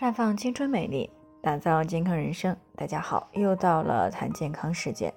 [0.00, 1.10] 绽放青春美丽，
[1.42, 2.56] 打造健康人生。
[2.74, 5.12] 大家好，又到了谈健康时间。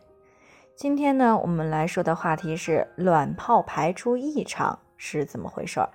[0.75, 5.89] 今天呢，我们来说的话题是卵泡排出异常是怎么回事儿。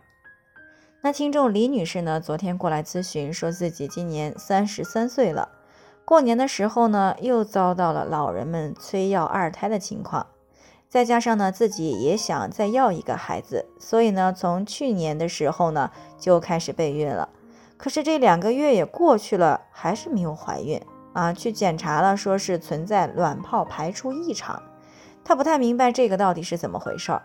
[1.02, 5.50] 那听众李女士呢，昨天过来咨询，说自己今年三十三岁了，
[6.06, 10.26] 过年的时候呢，又遭到了老人们催要二胎的情况，
[10.88, 17.28] 再加上呢，自己也想再要一个孩子，所以呢，从去年的时候呢，就开始备孕了。
[17.78, 21.32] 可是这两个月也过去了，还是没有怀孕啊！
[21.32, 24.60] 去检查了，说是存在卵泡排出异常。
[25.24, 27.22] 她不太明白这个到底是怎么回事儿。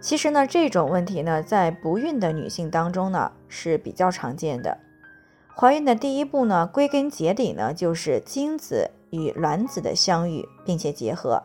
[0.00, 4.78] 其实呢，这种问题呢，在不孕的女性当中呢是比较常见的。
[5.54, 11.42] 怀孕的第一步呢，归根结底呢，就是精子与卵子的相遇并且结合。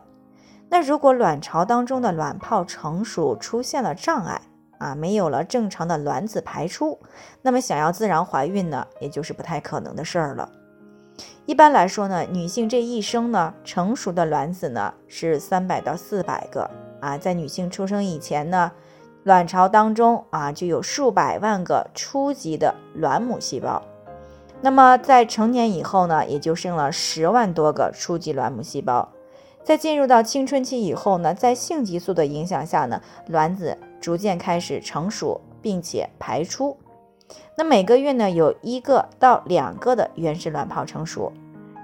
[0.70, 4.40] 那如果卵巢当中的卵泡成熟出现了障碍，
[4.78, 6.98] 啊，没有了正常的卵子排出，
[7.42, 10.48] 那么想要自然怀孕呢，也就是不太可能的事儿了。
[11.46, 16.68] 一般来说呢，女性这一生呢，成熟的卵子呢是三百到四百个
[17.00, 17.16] 啊。
[17.16, 18.72] 在女性出生以前呢，
[19.22, 23.82] 卵巢当中啊就有数百万个初级的卵母细胞。
[24.60, 29.08] 那么在成年以后呢，也就剩了十万多个初级卵母细胞。
[29.66, 33.76] 在进入到青春期以后呢，在性激素的影响下呢，卵子。
[33.98, 36.76] 逐渐开始成熟，并且排出。
[37.56, 41.32] 那每个月呢，有一个到两个的原始卵泡成熟，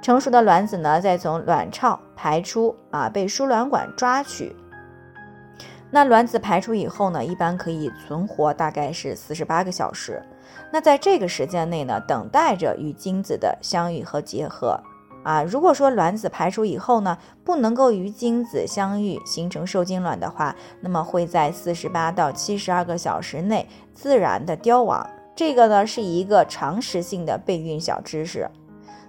[0.01, 4.55] 成熟的卵子呢，再从卵巢排出啊，被输卵管抓取。
[5.91, 10.23] 那卵子排出以后呢，一般可以存活大概是四十八个小时。
[10.71, 14.79] 那在这个时间内呢，等待着与精子的相遇和结合。
[15.23, 25.09] 啊，如果说卵子排出以后呢，不能够与精子相遇形成受精卵的话，那么会在四十八到七十二个小时内自然的凋亡。
[25.35, 28.51] 这个呢是一个常识性的备孕小知识。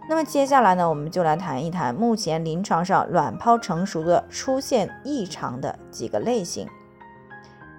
[0.07, 6.67] 那么接下来呢，我们就来谈一谈目前临床上卵泡成熟的出现异常的几个类型。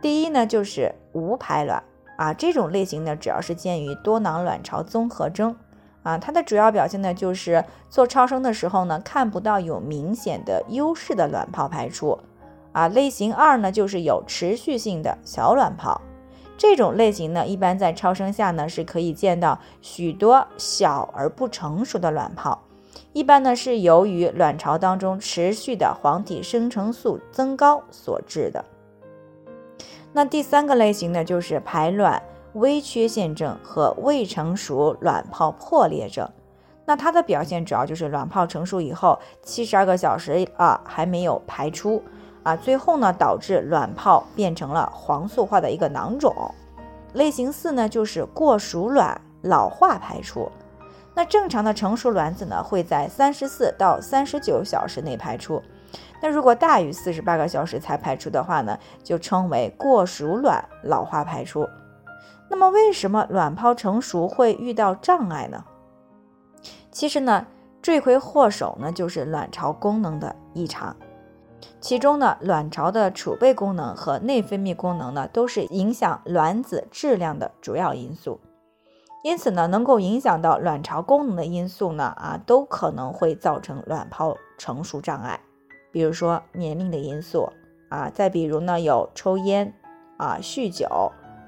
[0.02, 1.82] 第一呢就是无排卵
[2.16, 5.54] 啊，这种类型呢主要是见于多囊卵巢综合征。
[6.04, 12.16] 啊，它的主要表现呢，就是做超声的时候呢，看不到有明显的优势的卵泡排出。
[12.72, 16.00] 啊，类型二呢，就是有持续性的小卵泡。
[16.56, 22.62] 这种类型呢，一般在超声下呢，是可以见到许多小而不成熟的卵泡，
[23.12, 28.64] 一般呢是由于卵巢当中持续的黄体生成素增高所致的。
[30.12, 32.22] 那第三个类型呢，就是排卵。
[32.54, 36.28] 微缺陷症和未成熟卵泡破裂症，
[36.86, 42.00] 那它的表现主要就是卵泡成熟以后七十二个小时啊还没有排出
[42.44, 46.32] 啊，最后呢导致卵泡变成了黄素化的一个囊肿。
[47.14, 50.48] 类型四呢就是过熟卵老化排出，
[51.14, 55.60] 那正常的成熟卵子呢会在三十四到三十九小时内排出，
[56.20, 61.68] 那如果大于四十八个小时才排出的话呢，就称为过熟卵老化排出。
[62.56, 65.64] 那么，为什么卵泡成熟会遇到障碍呢？
[66.92, 67.44] 其实呢，
[67.82, 70.94] 罪魁祸首呢就是卵巢功能的异常。
[71.80, 78.38] 其中呢，卵巢的储备功能和内分泌功能呢，都是影响卵子质量的主要因素。
[79.24, 85.40] 因此呢，能够影响到卵巢功能的因素呢，啊，都可能会造成卵泡成熟障碍。
[85.90, 87.50] 比如说年龄的因素
[87.88, 89.74] 啊，再比如呢，有抽烟
[90.18, 90.86] 啊、酗酒、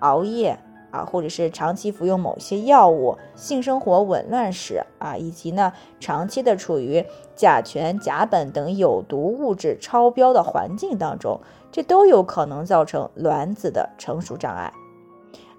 [0.00, 0.58] 熬夜。
[0.96, 11.40] 啊，或者是长期服用某些药物、性生活紊乱史啊，以及呢长期的处于甲醛、甲苯等有毒物质超标的环境当中，
[11.70, 14.72] 这都有可能造成卵子的成熟障碍。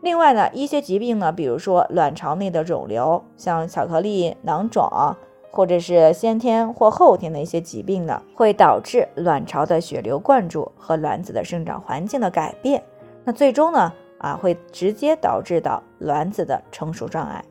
[0.01, 4.87] 另外呢，一些疾病呢，比如说卵巢内的肿瘤，像巧克力囊肿，
[5.51, 12.83] 或者是先天或后天的一些疾病呢，会导致卵巢的血流灌注和卵子的生长环境的改变。
[13.23, 13.91] 那最终呢？
[14.19, 17.43] 啊，会直接导致到卵子的成熟障碍。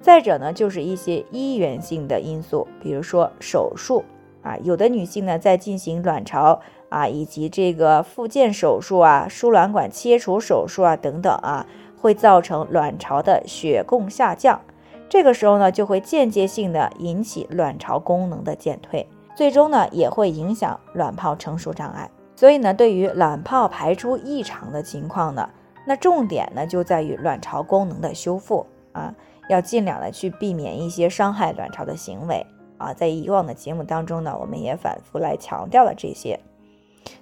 [0.00, 4.04] 再者呢，就是一些医源性的因素，比如说手术
[4.42, 11.64] 啊，有的女性呢在进行卵巢啊以及这个复健手术啊、输卵管切除手术啊等等啊，
[12.00, 14.60] 会造成卵巢的血供下降，
[15.08, 22.10] 这个时候呢就会间接性的引起卵巢功能的减退，最终呢也会影响卵泡成熟障碍。
[22.34, 25.48] 所以呢，对于卵泡排出异常的情况呢。
[25.84, 29.14] 那重点呢就在于卵巢功能的修复啊，
[29.48, 32.46] 要尽量的去避免一些伤害卵巢的行为
[32.78, 32.92] 啊。
[32.94, 36.38] 在以往的节目当中呢，我们也反复来强调了这些。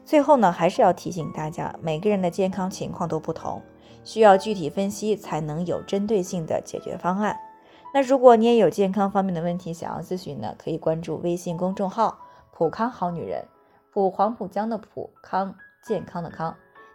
[0.05, 3.63] 最后呢，还是要提醒大家，每个人的健康情况都不同，
[4.05, 7.35] 需要具体分析才能有针对性的解决方案。
[7.95, 12.19] 那如果你也有健康方面的问题想要咨询呢，可以关注微信公众号
[12.53, 13.43] “普康好女人”，
[13.93, 16.55] 普黄浦江的普康健康的康。